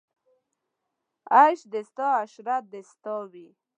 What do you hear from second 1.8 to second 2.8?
ستا عشرت